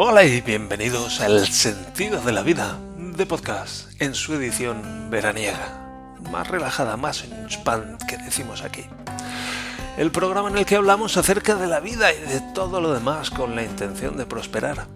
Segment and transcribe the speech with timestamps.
[0.00, 6.46] Hola y bienvenidos al Sentido de la Vida de podcast en su edición veraniega, más
[6.46, 8.84] relajada, más en spam que decimos aquí.
[9.96, 13.30] El programa en el que hablamos acerca de la vida y de todo lo demás
[13.30, 14.86] con la intención de prosperar.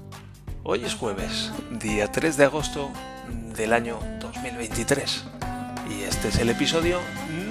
[0.62, 1.50] Hoy es jueves,
[1.80, 2.88] día 3 de agosto
[3.56, 5.24] del año 2023
[5.90, 7.00] y este es el episodio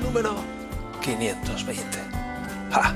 [0.01, 0.35] número
[1.01, 1.83] 520.
[2.71, 2.95] ¡Ja!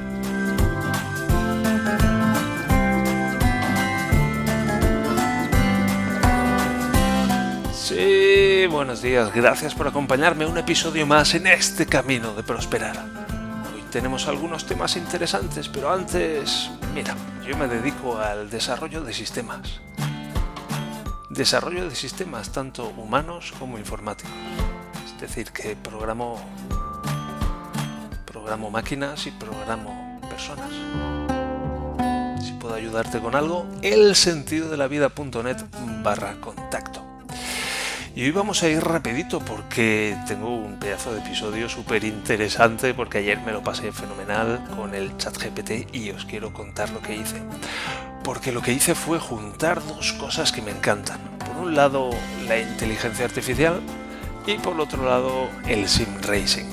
[7.96, 12.98] Sí, buenos días, gracias por acompañarme un episodio más en este camino de prosperar.
[13.74, 17.16] Hoy tenemos algunos temas interesantes, pero antes, mira,
[17.48, 19.80] yo me dedico al desarrollo de sistemas.
[21.30, 24.34] Desarrollo de sistemas tanto humanos como informáticos.
[25.06, 26.38] Es decir, que programo
[28.26, 30.70] programo máquinas y programo personas.
[32.46, 35.64] Si puedo ayudarte con algo, el sentido de la vida.net
[36.04, 36.85] barra contacto.
[38.16, 43.18] Y hoy vamos a ir rapidito porque tengo un pedazo de episodio súper interesante porque
[43.18, 47.14] ayer me lo pasé fenomenal con el chat GPT y os quiero contar lo que
[47.14, 47.42] hice.
[48.24, 51.20] Porque lo que hice fue juntar dos cosas que me encantan.
[51.40, 52.10] Por un lado
[52.48, 53.82] la inteligencia artificial
[54.48, 56.72] y por otro lado el sim racing.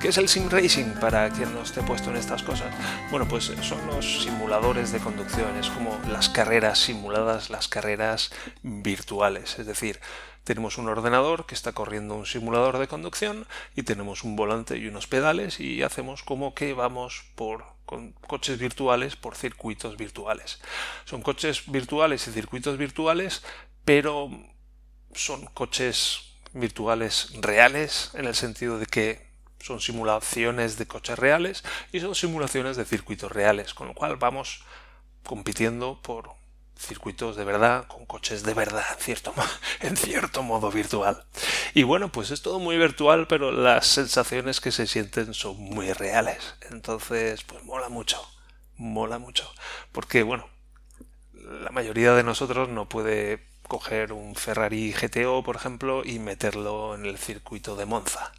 [0.00, 2.72] ¿Qué es el sim racing para quien no esté puesto en estas cosas?
[3.10, 8.30] Bueno, pues son los simuladores de conducción, es como las carreras simuladas, las carreras
[8.62, 9.98] virtuales, es decir,
[10.44, 14.86] tenemos un ordenador que está corriendo un simulador de conducción y tenemos un volante y
[14.86, 20.60] unos pedales y hacemos como que vamos por con coches virtuales por circuitos virtuales.
[21.06, 23.42] Son coches virtuales y circuitos virtuales,
[23.86, 24.28] pero
[25.14, 29.26] son coches virtuales reales en el sentido de que
[29.58, 34.62] son simulaciones de coches reales y son simulaciones de circuitos reales, con lo cual vamos
[35.24, 36.37] compitiendo por
[36.78, 39.34] circuitos de verdad, con coches de verdad, en cierto,
[39.80, 41.24] en cierto modo virtual.
[41.74, 45.92] Y bueno, pues es todo muy virtual, pero las sensaciones que se sienten son muy
[45.92, 46.54] reales.
[46.70, 48.20] Entonces, pues mola mucho,
[48.76, 49.50] mola mucho.
[49.92, 50.48] Porque, bueno,
[51.34, 57.04] la mayoría de nosotros no puede coger un Ferrari GTO, por ejemplo, y meterlo en
[57.04, 58.32] el circuito de Monza.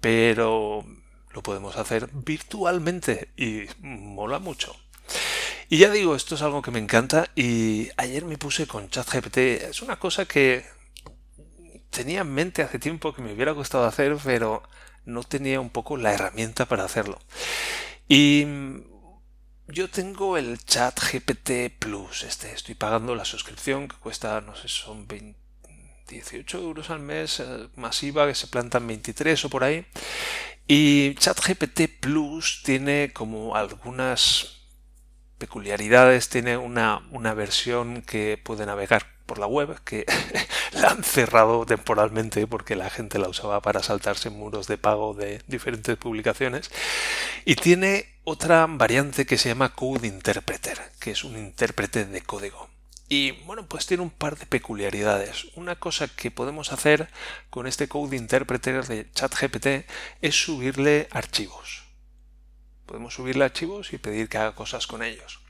[0.00, 0.84] Pero
[1.32, 4.76] lo podemos hacer virtualmente y mola mucho.
[5.72, 9.38] Y ya digo, esto es algo que me encanta y ayer me puse con ChatGPT.
[9.38, 10.66] Es una cosa que
[11.88, 14.62] tenía en mente hace tiempo que me hubiera gustado hacer, pero
[15.06, 17.18] no tenía un poco la herramienta para hacerlo.
[18.06, 18.46] Y
[19.66, 25.08] yo tengo el ChatGPT Plus, este, estoy pagando la suscripción que cuesta, no sé, son
[26.06, 29.86] 18 euros al mes, eh, masiva, que se plantan 23 o por ahí.
[30.68, 34.61] Y ChatGPT Plus tiene como algunas
[35.42, 36.28] peculiaridades.
[36.28, 40.06] Tiene una, una versión que puede navegar por la web, que
[40.72, 45.42] la han cerrado temporalmente porque la gente la usaba para saltarse muros de pago de
[45.48, 46.70] diferentes publicaciones.
[47.44, 52.68] Y tiene otra variante que se llama Code Interpreter, que es un intérprete de código.
[53.08, 55.48] Y bueno, pues tiene un par de peculiaridades.
[55.56, 57.08] Una cosa que podemos hacer
[57.50, 61.81] con este Code Interpreter de ChatGPT es subirle archivos.
[62.92, 65.40] Podemos subirle archivos y pedir que haga cosas con ellos.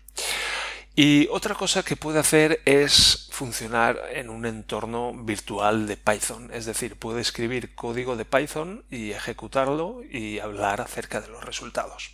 [0.95, 6.67] Y otra cosa que puede hacer es funcionar en un entorno virtual de Python, es
[6.67, 12.13] decir, puede escribir código de Python y ejecutarlo y hablar acerca de los resultados.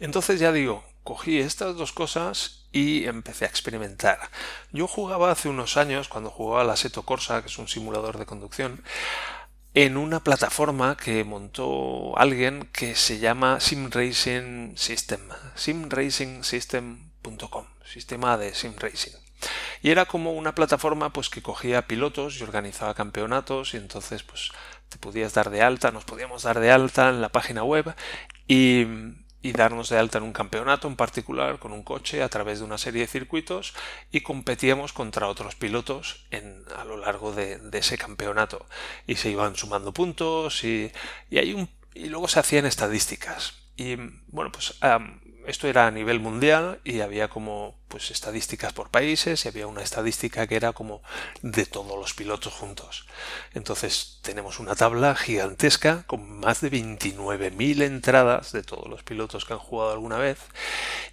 [0.00, 4.18] Entonces ya digo, cogí estas dos cosas y empecé a experimentar.
[4.70, 8.26] Yo jugaba hace unos años, cuando jugaba la Seto Corsa, que es un simulador de
[8.26, 8.84] conducción,
[9.74, 15.18] en una plataforma que montó alguien que se llama Sim Racing System,
[15.56, 19.10] simracingsystem.com, sistema de sim racing.
[19.82, 24.52] Y era como una plataforma pues que cogía pilotos y organizaba campeonatos y entonces pues
[24.88, 27.96] te podías dar de alta, nos podíamos dar de alta en la página web
[28.46, 28.86] y
[29.44, 32.64] y darnos de alta en un campeonato en particular con un coche a través de
[32.64, 33.74] una serie de circuitos
[34.10, 38.64] y competíamos contra otros pilotos en, a lo largo de, ese campeonato.
[39.06, 40.90] Y se iban sumando puntos y,
[41.28, 43.52] y, hay un, y luego se hacían estadísticas.
[43.76, 43.96] Y
[44.28, 44.78] bueno pues
[45.46, 49.82] esto era a nivel mundial y había como pues estadísticas por países y había una
[49.82, 51.02] estadística que era como
[51.42, 53.06] de todos los pilotos juntos.
[53.52, 59.52] Entonces tenemos una tabla gigantesca con más de 29.000 entradas de todos los pilotos que
[59.52, 60.38] han jugado alguna vez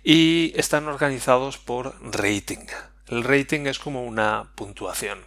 [0.04, 2.66] y están organizados por rating.
[3.08, 5.20] El rating es como una puntuación.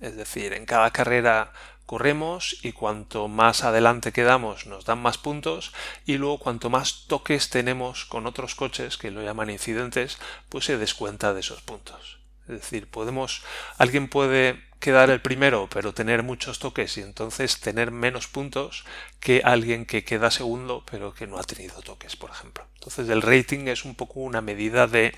[0.00, 1.52] Es decir, en cada carrera
[1.88, 5.72] corremos y cuanto más adelante quedamos nos dan más puntos
[6.04, 10.18] y luego cuanto más toques tenemos con otros coches que lo llaman incidentes
[10.50, 12.18] pues se descuenta de esos puntos.
[12.42, 13.42] Es decir, podemos,
[13.78, 18.84] alguien puede quedar el primero, pero tener muchos toques y entonces tener menos puntos
[19.18, 22.66] que alguien que queda segundo, pero que no ha tenido toques, por ejemplo.
[22.74, 25.14] Entonces el rating es un poco una medida de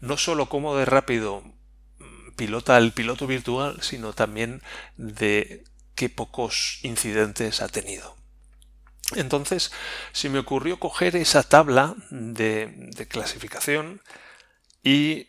[0.00, 1.44] no solo cómo de rápido
[2.36, 4.62] pilota el piloto virtual, sino también
[4.96, 5.64] de
[5.96, 8.14] qué pocos incidentes ha tenido.
[9.14, 9.72] Entonces,
[10.12, 14.00] se me ocurrió coger esa tabla de, de clasificación
[14.82, 15.28] y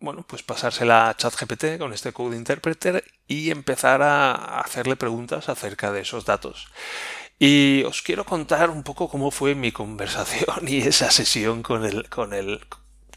[0.00, 5.90] bueno, pues pasársela a ChatGPT con este Code Interpreter y empezar a hacerle preguntas acerca
[5.90, 6.68] de esos datos.
[7.38, 12.08] Y os quiero contar un poco cómo fue mi conversación y esa sesión con el,
[12.08, 12.60] con el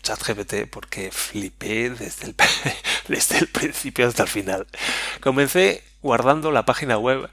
[0.02, 2.36] ChatGPT porque flipé desde el,
[3.08, 4.68] desde el principio hasta el final.
[5.22, 7.30] Comencé guardando la página web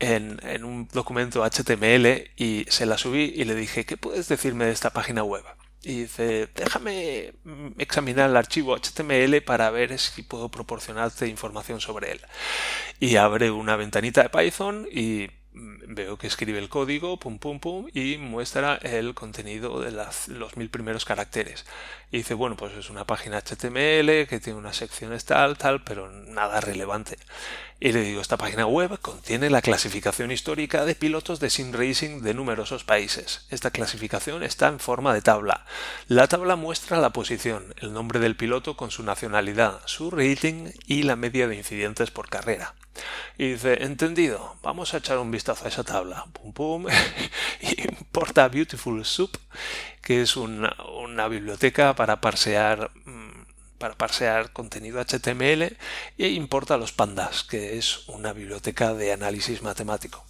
[0.00, 4.72] en, un documento HTML y se la subí y le dije, ¿qué puedes decirme de
[4.72, 5.44] esta página web?
[5.86, 7.34] y dice, déjame
[7.76, 12.20] examinar el archivo HTML para ver si puedo proporcionarte información sobre él.
[13.00, 15.28] Y abre una ventanita de Python y
[15.94, 20.70] veo que escribe el código, pum pum pum, y muestra el contenido de los mil
[20.70, 21.64] primeros caracteres.
[22.10, 26.10] Y dice, bueno, pues es una página HTML que tiene unas secciones tal, tal, pero
[26.10, 27.16] nada relevante.
[27.80, 32.22] Y le digo, esta página web contiene la clasificación histórica de pilotos de sim racing
[32.22, 33.46] de numerosos países.
[33.50, 35.66] Esta clasificación está en forma de tabla.
[36.08, 41.02] La tabla muestra la posición, el nombre del piloto con su nacionalidad, su rating y
[41.02, 42.74] la media de incidentes por carrera.
[43.36, 46.26] Y dice, entendido, vamos a echar un vistazo a esa tabla.
[46.32, 46.86] Pum pum.
[47.60, 49.36] importa Beautiful Soup,
[50.02, 53.44] que es una, una biblioteca para parsear mm,
[53.78, 55.76] para parsear contenido HTML
[56.16, 60.24] e importa los pandas, que es una biblioteca de análisis matemático.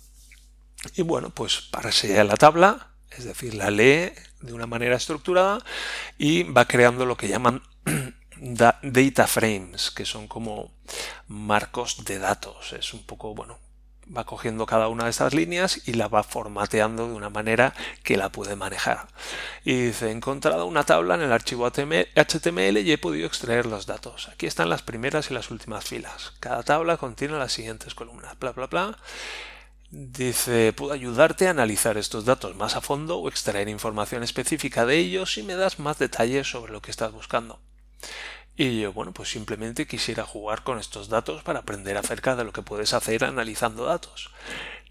[0.97, 5.65] Y bueno, pues parsea la tabla, es decir, la lee de una manera estructurada
[6.19, 7.62] y va creando lo que llaman
[8.37, 10.73] data frames, que son como
[11.29, 12.73] marcos de datos.
[12.73, 13.59] Es un poco, bueno,
[14.15, 18.17] va cogiendo cada una de estas líneas y la va formateando de una manera que
[18.17, 19.06] la puede manejar.
[19.65, 23.87] Y dice, he encontrado una tabla en el archivo HTML y he podido extraer los
[23.87, 24.29] datos.
[24.29, 26.33] Aquí están las primeras y las últimas filas.
[26.41, 28.39] Cada tabla contiene las siguientes columnas.
[28.39, 28.99] Bla, bla, bla.
[29.91, 34.99] Dice, puedo ayudarte a analizar estos datos más a fondo o extraer información específica de
[34.99, 37.61] ellos si me das más detalles sobre lo que estás buscando.
[38.56, 42.53] Y yo, bueno, pues simplemente quisiera jugar con estos datos para aprender acerca de lo
[42.53, 44.31] que puedes hacer analizando datos.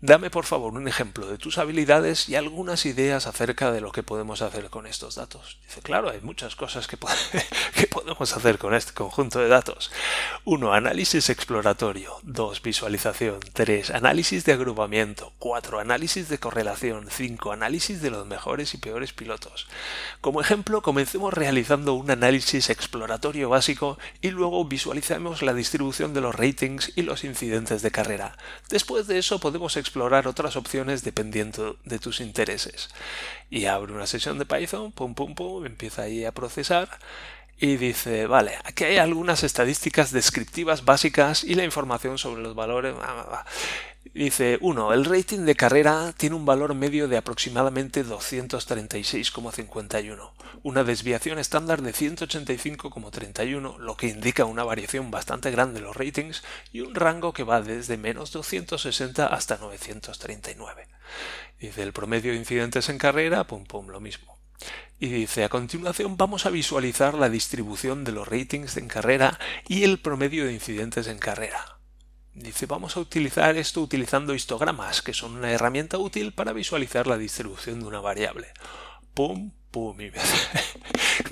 [0.05, 4.03] Dame por favor un ejemplo de tus habilidades y algunas ideas acerca de lo que
[4.03, 5.59] podemos hacer con estos datos.
[5.65, 6.97] Dice, claro, hay muchas cosas que,
[7.89, 9.94] podemos hacer con este conjunto de datos.
[10.44, 10.73] 1.
[10.73, 12.17] Análisis exploratorio.
[12.23, 12.61] 2.
[12.61, 13.39] Visualización.
[13.53, 13.91] 3.
[13.91, 15.31] Análisis de agrupamiento.
[15.39, 15.79] 4.
[15.79, 17.07] Análisis de correlación.
[17.09, 17.53] 5.
[17.53, 19.67] Análisis de los mejores y peores pilotos.
[20.19, 26.35] Como ejemplo, comencemos realizando un análisis exploratorio básico y luego visualizamos la distribución de los
[26.35, 28.38] ratings y los incidentes de carrera.
[28.67, 32.89] Después de eso podemos explorar explorar otras opciones dependiendo de tus intereses.
[33.51, 36.89] Y abre una sesión de Python, pum pum pum, empieza ahí a procesar
[37.59, 42.95] y dice, vale, aquí hay algunas estadísticas descriptivas básicas y la información sobre los valores.
[44.13, 44.94] Dice 1.
[44.94, 51.94] El rating de carrera tiene un valor medio de aproximadamente 236,51, una desviación estándar de
[51.94, 57.43] 185,31, lo que indica una variación bastante grande en los ratings y un rango que
[57.43, 60.88] va desde menos 260 hasta 939.
[61.60, 64.42] Dice el promedio de incidentes en carrera, pum pum, lo mismo.
[65.00, 69.83] Y dice, a continuación vamos a visualizar la distribución de los ratings en carrera y
[69.83, 71.79] el promedio de incidentes en carrera.
[72.33, 77.17] Dice, vamos a utilizar esto utilizando histogramas, que son una herramienta útil para visualizar la
[77.17, 78.48] distribución de una variable.
[79.13, 80.12] Pum, pum, y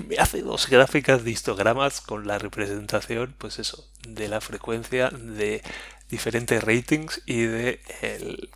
[0.06, 5.62] me hace, dos gráficas de histogramas con la representación, pues eso, de la frecuencia de
[6.08, 7.80] diferentes ratings y de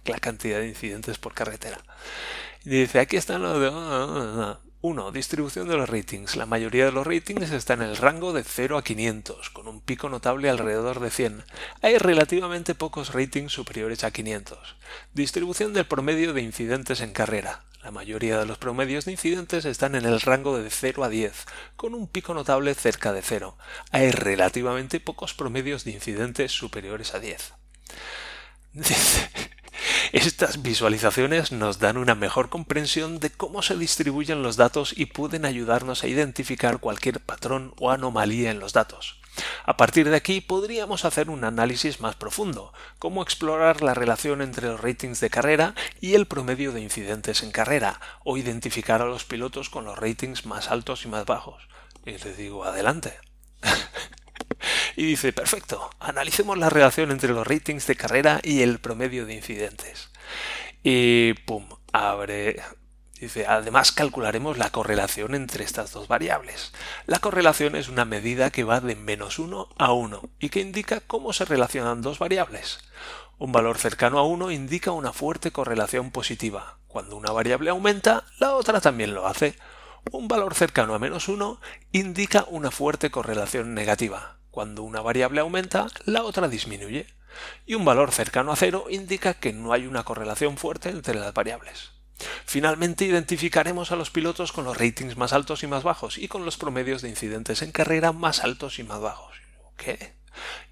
[0.05, 1.79] la cantidad de incidentes por carretera.
[2.67, 4.57] Dice, aquí están los de...
[4.81, 5.13] 1.
[5.13, 6.35] Distribución de los ratings.
[6.35, 9.81] La mayoría de los ratings está en el rango de 0 a 500, con un
[9.81, 11.45] pico notable alrededor de 100.
[11.81, 14.59] Hay relativamente pocos ratings superiores a 500.
[15.15, 17.63] Distribución del promedio de incidentes en carrera.
[17.85, 21.47] La mayoría de los promedios de incidentes están en el rango de 0 a 10,
[21.77, 23.57] con un pico notable cerca de 0.
[23.93, 27.55] Hay relativamente pocos promedios de incidentes superiores a 10.
[30.13, 35.45] Estas visualizaciones nos dan una mejor comprensión de cómo se distribuyen los datos y pueden
[35.45, 39.21] ayudarnos a identificar cualquier patrón o anomalía en los datos.
[39.65, 44.69] A partir de aquí podríamos hacer un análisis más profundo, como explorar la relación entre
[44.69, 49.25] los ratings de carrera y el promedio de incidentes en carrera, o identificar a los
[49.25, 51.69] pilotos con los ratings más altos y más bajos.
[52.05, 53.19] Y les digo, adelante.
[54.97, 59.35] Y dice, perfecto, analicemos la relación entre los ratings de carrera y el promedio de
[59.35, 60.11] incidentes.
[60.83, 62.63] Y pum, abre,
[63.21, 66.73] Dice, además calcularemos la correlación entre estas dos variables.
[67.07, 71.01] La correlación es una medida que va de menos 1 a 1 y que indica
[71.01, 72.81] cómo se relacionan dos variables.
[73.39, 76.77] Un valor cercano a 1 indica una fuerte correlación positiva.
[76.89, 79.57] Cuando una variable aumenta, la otra también lo hace.
[80.13, 81.61] Un valor cercano a menos 1
[81.93, 84.39] indica una fuerte correlación negativa.
[84.51, 87.07] Cuando una variable aumenta, la otra disminuye.
[87.67, 91.35] Y un valor cercano a 0 indica que no hay una correlación fuerte entre las
[91.35, 91.91] variables.
[92.47, 96.45] Finalmente identificaremos a los pilotos con los ratings más altos y más bajos y con
[96.45, 99.37] los promedios de incidentes en carrera más altos y más bajos.
[99.77, 100.16] ¿Qué?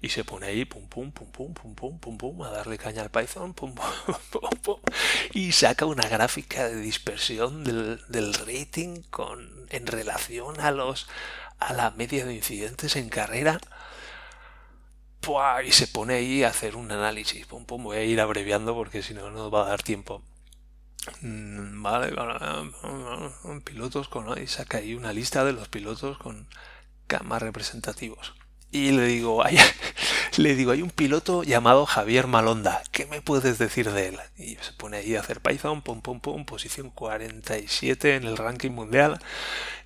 [0.01, 3.01] Y se pone ahí pum pum pum pum pum pum pum pum a darle caña
[3.01, 4.79] al Python pum pum pum pum
[5.33, 11.07] y saca una gráfica de dispersión del, rating con en relación a los
[11.59, 13.59] a la media de incidentes en carrera
[15.65, 19.01] y se pone ahí a hacer un análisis pum pum voy a ir abreviando porque
[19.01, 20.21] si no no va a dar tiempo
[21.21, 22.13] Mm, vale,
[23.63, 24.41] pilotos con...
[24.41, 26.47] Y saca ahí una lista de los pilotos con
[27.23, 28.33] más representativos.
[28.75, 29.57] Y le digo, hay,
[30.37, 34.19] le digo, hay un piloto llamado Javier Malonda, ¿qué me puedes decir de él?
[34.37, 38.71] Y se pone ahí a hacer Python, pum, pum, pum, posición 47 en el ranking
[38.71, 39.21] mundial.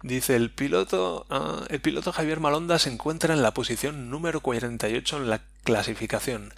[0.01, 5.17] Dice, el piloto, ah, el piloto Javier Malonda se encuentra en la posición número 48
[5.17, 6.53] en la clasificación.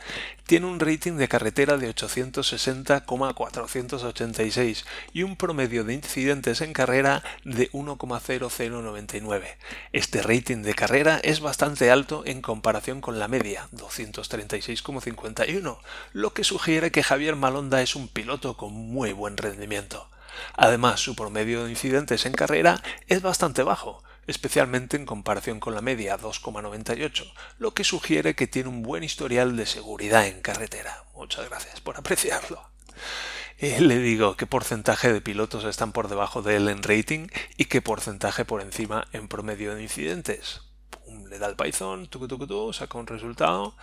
[0.45, 7.71] Tiene un rating de carretera de 860,486 y un promedio de incidentes en carrera de
[7.71, 9.57] 1,0099.
[9.93, 15.79] Este rating de carrera es bastante alto en comparación con la media, 236,51,
[16.13, 20.07] lo que sugiere que Javier Malonda es un piloto con muy buen rendimiento.
[20.55, 25.81] Además, su promedio de incidentes en carrera es bastante bajo, especialmente en comparación con la
[25.81, 31.03] media 2,98, lo que sugiere que tiene un buen historial de seguridad en carretera.
[31.13, 32.61] Muchas gracias por apreciarlo.
[33.59, 37.81] le digo qué porcentaje de pilotos están por debajo de él en rating y qué
[37.81, 40.61] porcentaje por encima en promedio de incidentes
[41.31, 42.07] le da el Python,
[42.73, 43.73] saca un resultado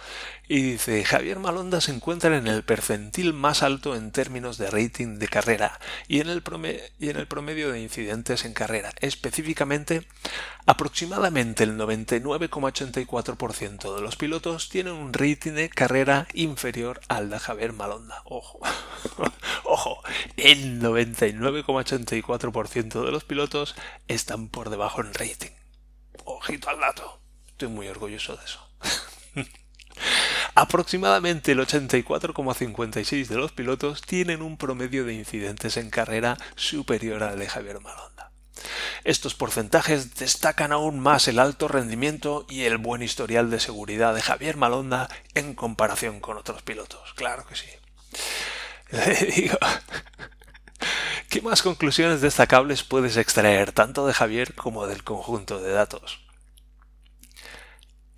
[0.46, 5.18] y dice Javier Malonda se encuentra en el percentil más alto en términos de rating
[5.18, 8.90] de carrera y en el promedio, y en el promedio de incidentes en carrera.
[9.00, 10.06] Específicamente,
[10.66, 17.72] aproximadamente el 99,84% de los pilotos tienen un rating de carrera inferior al de Javier
[17.72, 18.20] Malonda.
[18.26, 18.60] Ojo,
[19.64, 20.02] ojo,
[20.36, 23.74] el 99,84% de los pilotos
[24.06, 25.52] están por debajo en rating.
[26.26, 27.18] Ojito al dato.
[27.58, 28.60] Estoy muy orgulloso de eso.
[30.54, 37.36] Aproximadamente el 84,56 de los pilotos tienen un promedio de incidentes en carrera superior al
[37.36, 38.30] de Javier Malonda.
[39.02, 44.22] Estos porcentajes destacan aún más el alto rendimiento y el buen historial de seguridad de
[44.22, 47.12] Javier Malonda en comparación con otros pilotos.
[47.16, 47.66] Claro que sí.
[51.28, 56.27] ¿qué más conclusiones destacables puedes extraer tanto de Javier como del conjunto de datos?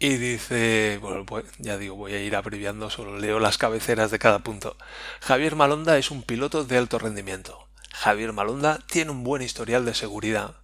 [0.03, 4.19] Y dice, bueno, pues ya digo, voy a ir abreviando, solo leo las cabeceras de
[4.19, 4.79] cada punto.
[5.21, 7.69] Javier Malonda es un piloto de alto rendimiento.
[7.93, 10.57] Javier Malonda tiene un buen historial de seguridad.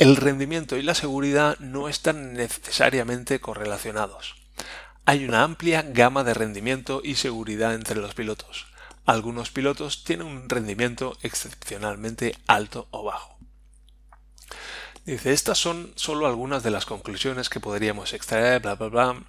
[0.00, 4.34] El rendimiento y la seguridad no están necesariamente correlacionados.
[5.04, 8.66] Hay una amplia gama de rendimiento y seguridad entre los pilotos.
[9.06, 13.38] Algunos pilotos tienen un rendimiento excepcionalmente alto o bajo.
[15.04, 19.24] Dice, estas son solo algunas de las conclusiones que podríamos extraer, bla, bla, bla.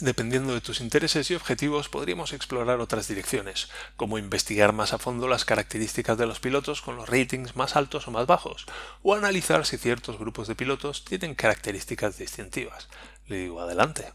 [0.00, 5.28] Dependiendo de tus intereses y objetivos, podríamos explorar otras direcciones, como investigar más a fondo
[5.28, 8.64] las características de los pilotos con los ratings más altos o más bajos,
[9.02, 12.88] o analizar si ciertos grupos de pilotos tienen características distintivas.
[13.26, 14.14] Le digo, adelante.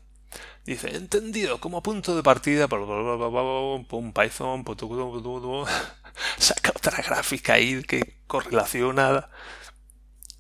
[0.65, 4.65] Dice, entendido, como punto de partida, pum, Python,
[6.39, 9.29] saca otra gráfica ahí que correlaciona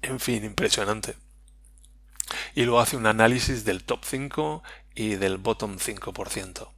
[0.05, 1.15] en fin, impresionante.
[2.53, 4.63] Y luego hace un análisis del top 5
[4.95, 6.69] y del bottom 5%.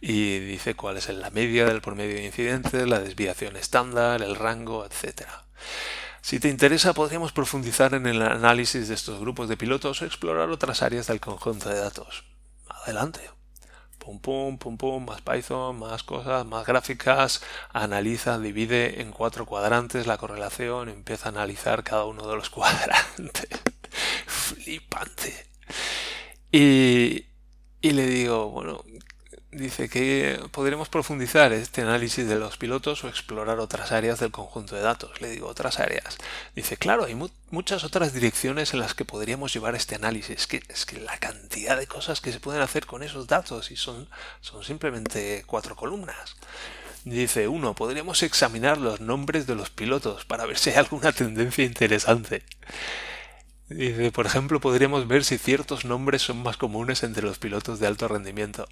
[0.00, 4.84] Y dice cuál es la media del promedio de incidentes, la desviación estándar, el rango,
[4.84, 5.26] etc.
[6.20, 10.50] Si te interesa, podríamos profundizar en el análisis de estos grupos de pilotos o explorar
[10.50, 12.24] otras áreas del conjunto de datos.
[12.68, 13.33] Adelante
[14.04, 17.42] pum pum, pum pum, más Python, más cosas, más gráficas,
[17.72, 23.48] analiza, divide en cuatro cuadrantes la correlación, empieza a analizar cada uno de los cuadrantes.
[24.26, 25.46] Flipante.
[26.52, 27.26] Y,
[27.80, 28.84] y le digo, bueno,
[29.54, 34.74] dice que podremos profundizar este análisis de los pilotos o explorar otras áreas del conjunto
[34.74, 35.20] de datos.
[35.20, 36.18] Le digo otras áreas.
[36.54, 37.16] Dice, claro, hay
[37.50, 40.40] muchas otras direcciones en las que podríamos llevar este análisis.
[40.40, 43.70] Es que, es que la cantidad de cosas que se pueden hacer con esos datos
[43.70, 44.08] y son,
[44.40, 46.36] son simplemente cuatro columnas.
[47.04, 51.64] Dice, uno, podríamos examinar los nombres de los pilotos para ver si hay alguna tendencia
[51.64, 52.42] interesante.
[53.68, 57.86] Dice, por ejemplo, podríamos ver si ciertos nombres son más comunes entre los pilotos de
[57.86, 58.66] alto rendimiento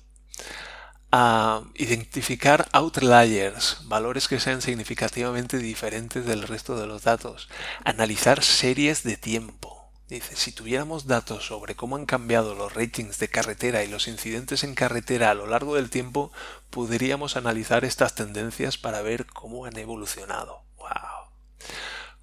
[1.12, 7.48] a identificar outliers, valores que sean significativamente diferentes del resto de los datos,
[7.84, 9.90] analizar series de tiempo.
[10.08, 14.64] Dice, si tuviéramos datos sobre cómo han cambiado los ratings de carretera y los incidentes
[14.64, 16.32] en carretera a lo largo del tiempo,
[16.70, 20.64] podríamos analizar estas tendencias para ver cómo han evolucionado.
[20.76, 20.88] ¡Wow!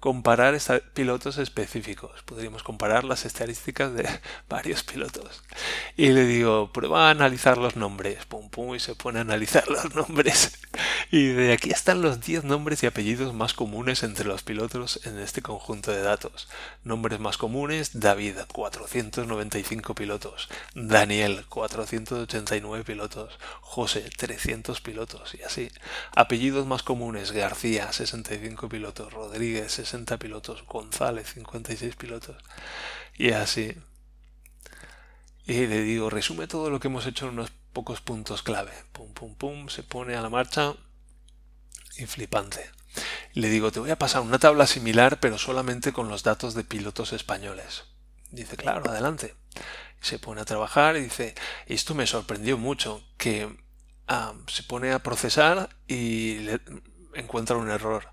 [0.00, 0.58] Comparar
[0.94, 2.22] pilotos específicos.
[2.24, 4.08] Podríamos comparar las estadísticas de
[4.48, 5.42] varios pilotos.
[5.96, 8.24] Y le digo, prueba a analizar los nombres.
[8.24, 10.58] Pum, pum, y se pone a analizar los nombres.
[11.10, 15.18] Y de aquí están los 10 nombres y apellidos más comunes entre los pilotos en
[15.18, 16.48] este conjunto de datos.
[16.82, 20.48] Nombres más comunes, David, 495 pilotos.
[20.74, 23.38] Daniel, 489 pilotos.
[23.60, 25.34] José, 300 pilotos.
[25.34, 25.70] Y así.
[26.14, 29.12] Apellidos más comunes, García, 65 pilotos.
[29.12, 32.36] Rodríguez, 60 pilotos, González 56 pilotos
[33.14, 33.74] y así.
[35.46, 38.72] Y le digo, resume todo lo que hemos hecho en unos pocos puntos clave.
[38.92, 40.74] Pum, pum, pum, se pone a la marcha
[41.96, 42.70] y flipante.
[43.34, 46.62] le digo, te voy a pasar una tabla similar, pero solamente con los datos de
[46.62, 47.84] pilotos españoles.
[48.30, 49.34] Dice, claro, adelante.
[50.00, 51.34] se pone a trabajar y dice,
[51.66, 53.54] esto me sorprendió mucho, que
[54.06, 56.60] ah, se pone a procesar y le
[57.14, 58.04] encuentra un error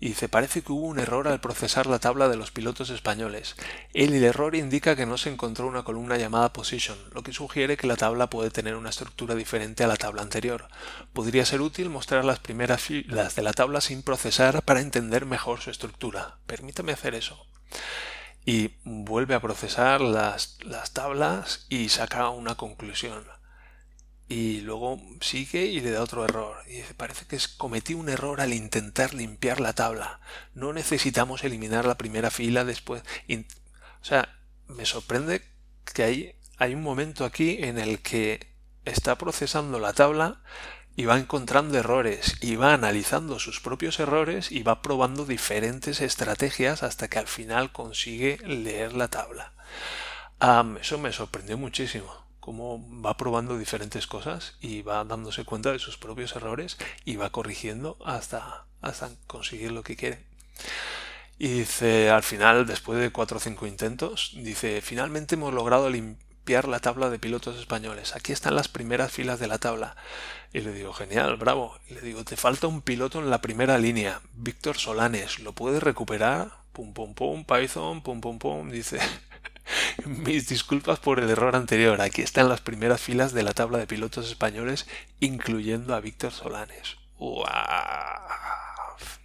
[0.00, 3.54] y dice parece que hubo un error al procesar la tabla de los pilotos españoles.
[3.92, 7.86] El error indica que no se encontró una columna llamada position, lo que sugiere que
[7.86, 10.68] la tabla puede tener una estructura diferente a la tabla anterior.
[11.12, 15.60] Podría ser útil mostrar las primeras filas de la tabla sin procesar para entender mejor
[15.60, 16.38] su estructura.
[16.46, 17.46] Permítame hacer eso.
[18.46, 23.39] Y vuelve a procesar las, las tablas y saca una conclusión
[24.30, 26.56] y luego sigue y le da otro error.
[26.68, 30.20] Y dice, parece que cometí un error al intentar limpiar la tabla.
[30.54, 33.02] No necesitamos eliminar la primera fila después.
[33.28, 35.42] o sea, me sorprende
[35.92, 38.46] que hay, hay un momento aquí en el que
[38.84, 40.42] está procesando la tabla
[40.94, 46.84] y va encontrando errores y va analizando sus propios errores y va probando diferentes estrategias
[46.84, 49.52] hasta que al final consigue leer la tabla.
[50.80, 55.96] eso me sorprendió muchísimo cómo va probando diferentes cosas y va dándose cuenta de sus
[55.96, 60.18] propios errores y va corrigiendo hasta, hasta conseguir lo que quiere.
[61.38, 66.68] Y dice, al final, después de cuatro o cinco intentos, dice, finalmente hemos logrado limpiar
[66.68, 68.14] la tabla de pilotos españoles.
[68.14, 69.96] Aquí están las primeras filas de la tabla.
[70.52, 71.78] Y le digo, genial, bravo.
[71.88, 75.38] Y le digo, te falta un piloto en la primera línea, Víctor Solanes.
[75.38, 76.52] ¿Lo puedes recuperar?
[76.72, 78.70] Pum, pum, pum, Python, pum, pum, pum.
[78.70, 78.98] Dice,
[80.04, 82.00] mis disculpas por el error anterior.
[82.00, 84.86] Aquí están las primeras filas de la tabla de pilotos españoles,
[85.20, 86.96] incluyendo a Víctor Solanes.
[87.18, 87.46] ¡Wow!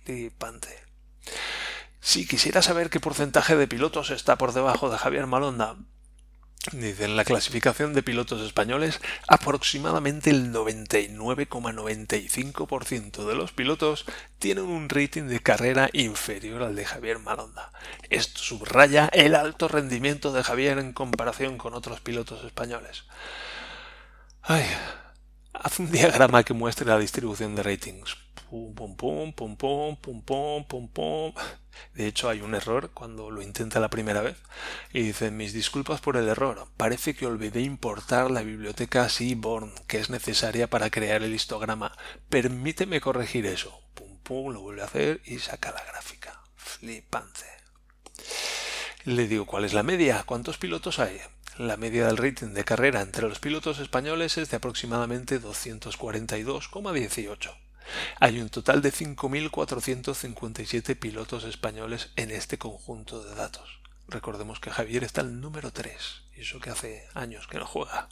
[0.04, 0.84] Flipante.
[2.00, 5.78] Si quisiera saber qué porcentaje de pilotos está por debajo de Javier Malonda,
[6.72, 14.06] Dice, en la clasificación de pilotos españoles, aproximadamente el 99,95% de los pilotos
[14.40, 17.72] tienen un rating de carrera inferior al de Javier Malonda.
[18.10, 23.04] Esto subraya el alto rendimiento de Javier en comparación con otros pilotos españoles.
[24.42, 24.66] Ay,
[25.54, 28.18] haz un diagrama que muestre la distribución de ratings.
[28.50, 31.32] Pum, pum, pum, pum, pum, pum, pum, pum, pum.
[31.94, 34.38] De hecho, hay un error cuando lo intenta la primera vez
[34.92, 36.68] y dice mis disculpas por el error.
[36.78, 41.98] Parece que olvidé importar la biblioteca Seaborn que es necesaria para crear el histograma.
[42.30, 43.82] Permíteme corregir eso.
[43.94, 46.42] Pum pum, lo vuelve a hacer y saca la gráfica.
[46.56, 47.46] Flipante.
[49.06, 50.24] Le digo, ¿cuál es la media?
[50.26, 51.20] ¿Cuántos pilotos hay?
[51.58, 57.65] La media del rating de carrera entre los pilotos españoles es de aproximadamente 242,18.
[58.20, 63.80] Hay un total de 5.457 pilotos españoles en este conjunto de datos.
[64.08, 68.08] Recordemos que Javier está el número 3, y eso que hace años que no juega.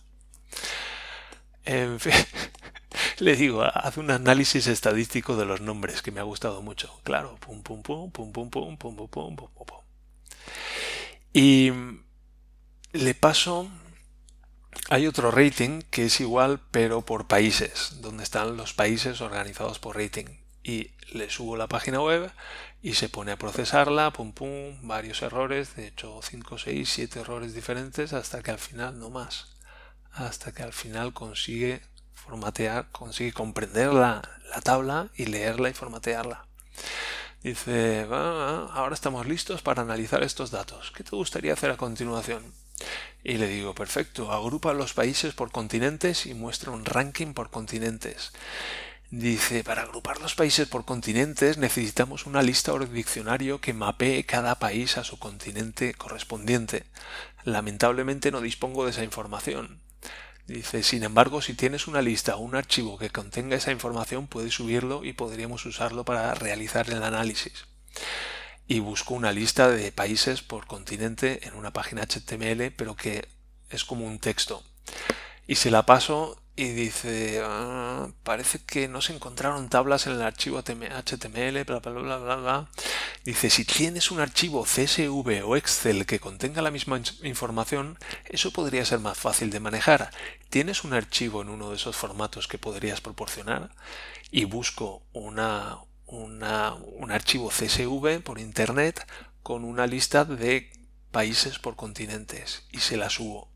[1.66, 2.14] En fin,
[3.20, 7.00] le digo, hace un análisis estadístico de los nombres que me ha gustado mucho.
[7.04, 9.80] Claro, pum pum pum, pum pum pum, pum pum pum, pum pum.
[11.32, 11.72] Y
[12.92, 13.70] le paso
[14.90, 19.98] hay otro rating que es igual pero por países, donde están los países organizados por
[19.98, 20.26] rating.
[20.64, 22.32] Y le subo la página web
[22.82, 27.54] y se pone a procesarla, pum pum, varios errores, de hecho 5, 6, 7 errores
[27.54, 29.56] diferentes hasta que al final no más,
[30.12, 31.82] hasta que al final consigue
[32.14, 36.46] formatear, consigue comprender la, la tabla y leerla y formatearla.
[37.44, 40.92] Dice, ah, ahora estamos listos para analizar estos datos.
[40.96, 42.54] ¿Qué te gustaría hacer a continuación?
[43.24, 48.32] Y le digo, perfecto, agrupa los países por continentes y muestra un ranking por continentes.
[49.12, 54.56] Dice, para agrupar los países por continentes necesitamos una lista o diccionario que mapee cada
[54.56, 56.84] país a su continente correspondiente.
[57.44, 59.80] Lamentablemente no dispongo de esa información.
[60.48, 64.56] Dice, sin embargo, si tienes una lista o un archivo que contenga esa información, puedes
[64.56, 67.66] subirlo y podríamos usarlo para realizar el análisis.
[68.68, 73.28] Y busco una lista de países por continente en una página HTML, pero que
[73.70, 74.64] es como un texto.
[75.48, 80.22] Y se la paso y dice, ah, parece que no se encontraron tablas en el
[80.22, 82.70] archivo HTML, bla, bla, bla, bla, bla.
[83.26, 88.86] Dice, si tienes un archivo CSV o Excel que contenga la misma información, eso podría
[88.86, 90.12] ser más fácil de manejar.
[90.50, 93.72] ¿Tienes un archivo en uno de esos formatos que podrías proporcionar?
[94.30, 95.80] Y busco una,
[96.14, 99.06] un archivo CSV por Internet
[99.42, 100.72] con una lista de
[101.12, 103.50] países por continentes y se la subo.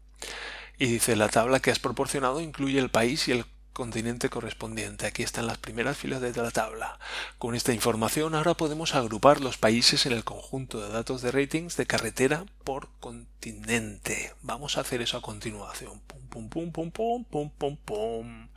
[0.78, 3.46] Y dice, la tabla que has proporcionado incluye el país y el
[3.78, 5.06] continente correspondiente.
[5.06, 6.98] Aquí están las primeras filas de la tabla.
[7.38, 11.78] Con esta información ahora podemos agrupar los países en el conjunto de datos de ratings
[11.78, 14.34] de carretera por continente.
[14.42, 16.02] Vamos a hacer eso a continuación.
[16.08, 18.48] Pum, pum, pum, pum, pum, pum, pum,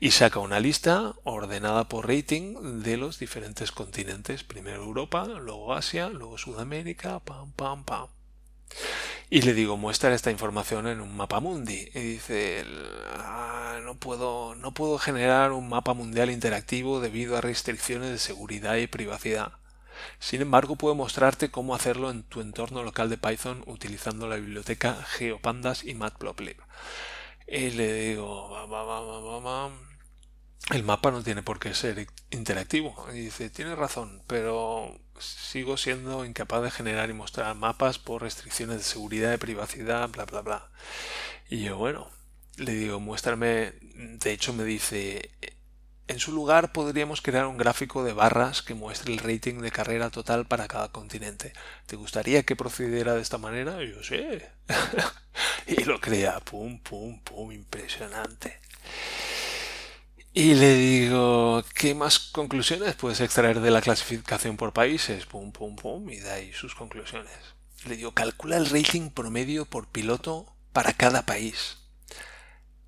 [0.00, 4.42] Y saca una lista ordenada por rating de los diferentes continentes.
[4.42, 8.08] Primero Europa, luego Asia, luego Sudamérica, pam, pam, pam.
[9.32, 11.88] Y le digo, muestra esta información en un mapa mundi.
[11.94, 12.64] Y dice,
[13.16, 18.74] ah, no, puedo, no puedo generar un mapa mundial interactivo debido a restricciones de seguridad
[18.76, 19.52] y privacidad.
[20.18, 24.94] Sin embargo, puedo mostrarte cómo hacerlo en tu entorno local de Python utilizando la biblioteca
[24.94, 26.56] GeoPandas y Matplotlib.
[27.46, 28.48] Y le digo,
[30.68, 32.94] el mapa no tiene por qué ser interactivo.
[33.12, 38.78] Y dice, tienes razón, pero sigo siendo incapaz de generar y mostrar mapas por restricciones
[38.78, 40.70] de seguridad, de privacidad, bla, bla, bla.
[41.48, 42.08] Y yo, bueno,
[42.56, 45.30] le digo, muéstrame, de hecho me dice,
[46.06, 50.10] en su lugar podríamos crear un gráfico de barras que muestre el rating de carrera
[50.10, 51.52] total para cada continente.
[51.86, 53.82] ¿Te gustaría que procediera de esta manera?
[53.84, 54.48] Yo sé.
[55.66, 58.60] y lo crea, pum, pum, pum, impresionante.
[60.32, 65.26] Y le digo, ¿qué más conclusiones puedes extraer de la clasificación por países?
[65.26, 67.32] Pum, pum, pum, y da ahí sus conclusiones.
[67.86, 71.78] Le digo, calcula el rating promedio por piloto para cada país.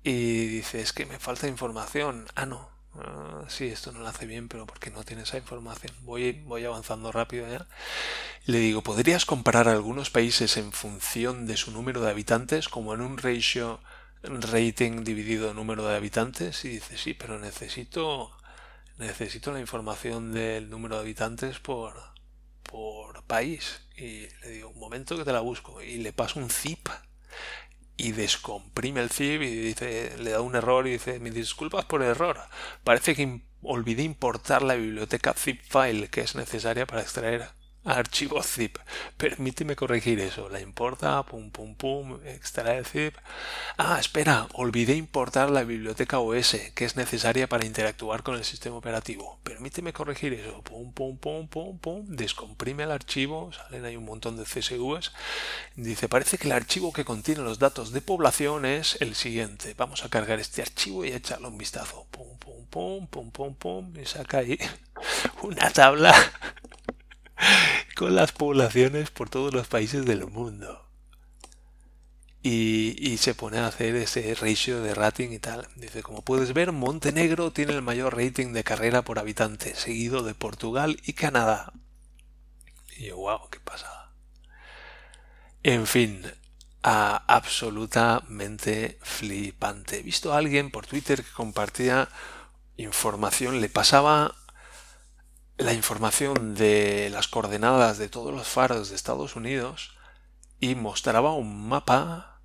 [0.03, 2.27] Y dice, es que me falta información.
[2.35, 2.69] Ah, no.
[2.95, 5.93] Ah, sí, esto no lo hace bien, pero porque no tiene esa información.
[6.01, 7.67] Voy, voy avanzando rápido ya.
[8.45, 13.01] Le digo, ¿podrías comparar algunos países en función de su número de habitantes, como en
[13.01, 13.81] un ratio
[14.23, 18.31] rating dividido número de habitantes y dice sí, pero necesito
[18.97, 21.95] necesito la información del número de habitantes por
[22.63, 26.49] por país y le digo un momento que te la busco y le paso un
[26.49, 26.87] zip
[27.97, 32.01] y descomprime el zip y dice le da un error y dice me disculpas por
[32.01, 32.39] el error
[32.83, 37.49] parece que olvidé importar la biblioteca zip file que es necesaria para extraer
[37.85, 38.77] archivo zip.
[39.17, 40.49] Permíteme corregir eso.
[40.49, 43.15] La importa, pum, pum, pum, extrae el zip.
[43.77, 48.77] Ah, espera, olvidé importar la biblioteca OS, que es necesaria para interactuar con el sistema
[48.77, 49.39] operativo.
[49.43, 50.61] Permíteme corregir eso.
[50.61, 52.05] Pum, pum, pum, pum, pum.
[52.07, 53.51] Descomprime el archivo.
[53.51, 55.11] Salen ahí un montón de CSVs.
[55.75, 59.73] Dice, parece que el archivo que contiene los datos de población es el siguiente.
[59.77, 62.07] Vamos a cargar este archivo y echarle un vistazo.
[62.11, 63.93] Pum, pum, pum, pum, pum, pum.
[63.97, 64.57] Y saca ahí
[65.41, 66.13] una tabla
[68.09, 70.79] las poblaciones por todos los países del mundo.
[72.45, 75.65] Y, se pone a hacer ese ratio de rating y tal.
[75.77, 80.33] Dice, como puedes ver, Montenegro tiene el mayor rating de carrera por habitante, seguido de
[80.33, 81.71] Portugal y Canadá.
[82.97, 84.11] Y yo, wow, qué pasada.
[85.63, 86.21] En fin,
[86.81, 89.99] absolutamente flipante.
[89.99, 92.09] He visto a alguien por Twitter que compartía
[92.75, 94.35] información, le pasaba
[95.57, 99.95] la información de las coordenadas de todos los faros de Estados Unidos
[100.59, 102.39] y mostraba un mapa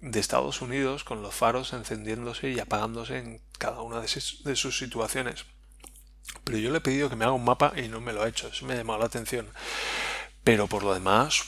[0.00, 5.44] de Estados Unidos con los faros encendiéndose y apagándose en cada una de sus, situaciones.
[6.44, 8.28] Pero yo le he pedido que me haga un mapa y no me lo ha
[8.28, 8.48] hecho.
[8.48, 9.48] Eso me ha llamado la atención.
[10.44, 11.44] Pero por lo demás,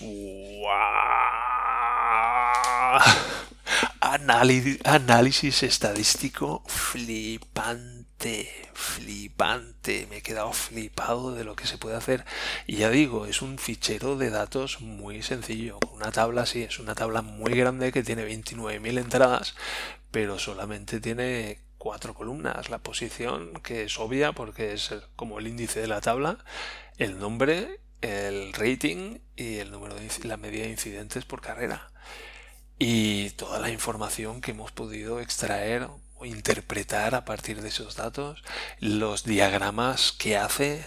[4.84, 8.00] análisis estadístico flipante
[8.74, 12.24] flipante, me he quedado flipado de lo que se puede hacer.
[12.66, 15.78] Y ya digo, es un fichero de datos muy sencillo.
[15.92, 19.54] Una tabla, sí, es una tabla muy grande que tiene 29.000 entradas,
[20.10, 22.68] pero solamente tiene cuatro columnas.
[22.70, 26.38] La posición, que es obvia porque es como el índice de la tabla,
[26.98, 31.90] el nombre, el rating y el número de la media de incidentes por carrera.
[32.82, 38.42] Y toda la información que hemos podido extraer o interpretar a partir de esos datos,
[38.78, 40.86] los diagramas que hace,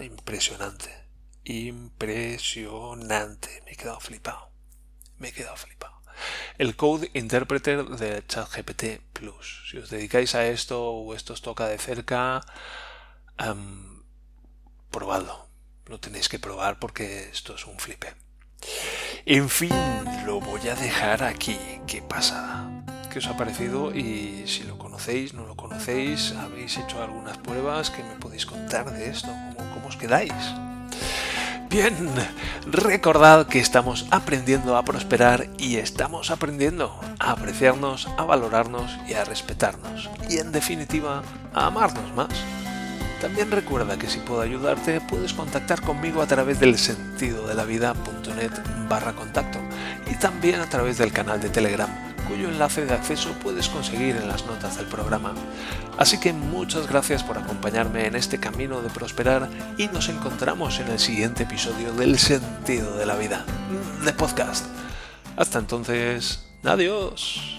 [0.00, 0.94] impresionante.
[1.44, 3.62] Impresionante.
[3.64, 4.50] Me he quedado flipado.
[5.16, 5.98] Me he quedado flipado
[6.58, 9.68] el Code Interpreter de ChatGPT Plus.
[9.70, 12.40] Si os dedicáis a esto o esto os toca de cerca,
[14.90, 15.48] probadlo.
[15.86, 18.14] Lo tenéis que probar porque esto es un flipe.
[19.30, 19.68] En fin,
[20.24, 21.58] lo voy a dejar aquí.
[21.86, 22.66] ¿Qué pasa?
[23.12, 23.94] ¿Qué os ha parecido?
[23.94, 28.90] Y si lo conocéis, no lo conocéis, habéis hecho algunas pruebas, ¿qué me podéis contar
[28.90, 29.28] de esto?
[29.54, 30.32] ¿Cómo, cómo os quedáis?
[31.68, 31.94] Bien,
[32.64, 39.24] recordad que estamos aprendiendo a prosperar y estamos aprendiendo a apreciarnos, a valorarnos y a
[39.24, 40.08] respetarnos.
[40.30, 42.30] Y en definitiva, a amarnos más.
[43.20, 47.64] También recuerda que si puedo ayudarte, puedes contactar conmigo a través del sentido de la
[47.64, 48.52] vida.net
[48.88, 49.58] barra contacto
[50.10, 51.90] y también a través del canal de Telegram
[52.28, 55.34] cuyo enlace de acceso puedes conseguir en las notas del programa.
[55.96, 60.88] Así que muchas gracias por acompañarme en este camino de prosperar y nos encontramos en
[60.88, 63.44] el siguiente episodio del sentido de la vida,
[64.04, 64.66] de podcast.
[65.36, 67.57] Hasta entonces, adiós.